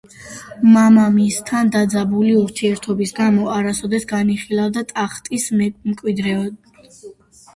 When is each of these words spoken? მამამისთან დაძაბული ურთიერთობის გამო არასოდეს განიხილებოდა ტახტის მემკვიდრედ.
მამამისთან 0.75 1.67
დაძაბული 1.73 2.31
ურთიერთობის 2.37 3.13
გამო 3.19 3.45
არასოდეს 3.57 4.07
განიხილებოდა 4.13 4.83
ტახტის 4.93 5.45
მემკვიდრედ. 5.61 6.73